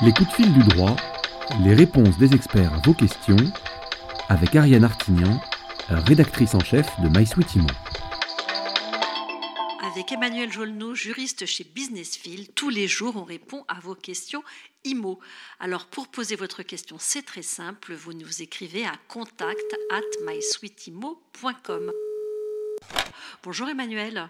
[0.00, 0.94] Les coups de fil du droit,
[1.64, 3.36] les réponses des experts à vos questions,
[4.28, 5.40] avec Ariane Artignan,
[5.88, 7.66] rédactrice en chef de MySweetImo.
[9.92, 14.44] Avec Emmanuel Jolneau, juriste chez Businessfield, tous les jours on répond à vos questions
[14.84, 15.18] IMO.
[15.58, 21.90] Alors pour poser votre question, c'est très simple, vous nous écrivez à contact at mysweetimo.com.
[23.42, 24.28] Bonjour Emmanuel.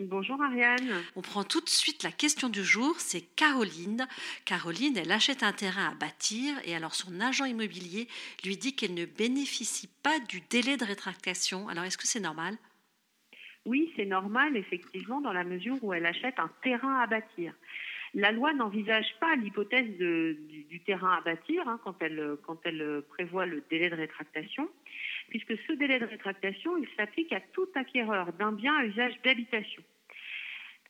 [0.00, 1.02] Bonjour Ariane.
[1.16, 4.06] On prend tout de suite la question du jour, c'est Caroline.
[4.44, 8.06] Caroline, elle achète un terrain à bâtir et alors son agent immobilier
[8.44, 11.68] lui dit qu'elle ne bénéficie pas du délai de rétractation.
[11.68, 12.54] Alors est-ce que c'est normal?
[13.66, 17.52] Oui, c'est normal effectivement dans la mesure où elle achète un terrain à bâtir.
[18.14, 23.46] La loi n'envisage pas l'hypothèse du, terrain à bâtir hein, quand, elle, quand elle prévoit
[23.46, 24.68] le délai de rétractation,
[25.28, 29.82] puisque ce délai de rétractation, il s'applique à tout acquéreur d'un bien à usage d'habitation.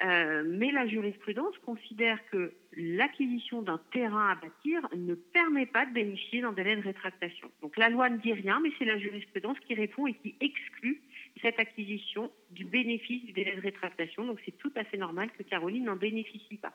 [0.04, 5.92] Euh, mais la jurisprudence considère que l'acquisition d'un terrain à bâtir ne permet pas de
[5.92, 7.50] bénéficier d'un délai de rétractation.
[7.62, 11.02] Donc la loi ne dit rien, mais c'est la jurisprudence qui répond et qui exclut
[11.42, 14.24] cette acquisition du bénéfice du délai de rétractation.
[14.24, 16.72] Donc c'est tout à fait normal que Caroline n'en bénéficie pas.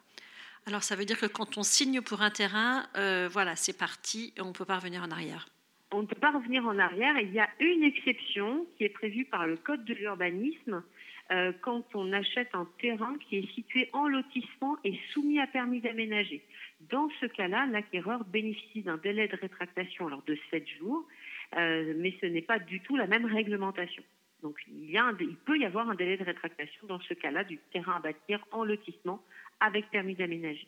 [0.66, 4.34] Alors ça veut dire que quand on signe pour un terrain, euh, voilà, c'est parti,
[4.38, 5.48] on ne peut pas revenir en arrière
[5.94, 7.20] on ne peut pas revenir en arrière.
[7.20, 10.84] Il y a une exception qui est prévue par le Code de l'urbanisme
[11.32, 15.80] euh, quand on achète un terrain qui est situé en lotissement et soumis à permis
[15.80, 16.44] d'aménager.
[16.90, 21.08] Dans ce cas-là, l'acquéreur bénéficie d'un délai de rétractation de 7 jours,
[21.56, 24.04] euh, mais ce n'est pas du tout la même réglementation.
[24.42, 28.00] Donc il peut y avoir un délai de rétractation dans ce cas-là du terrain à
[28.00, 29.24] bâtir en lotissement
[29.62, 30.68] avec permis d'aménager.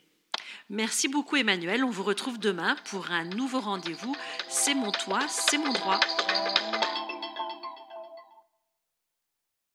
[0.68, 1.84] Merci beaucoup Emmanuel.
[1.84, 4.16] On vous retrouve demain pour un nouveau rendez-vous.
[4.48, 6.00] C'est mon toit, c'est mon droit.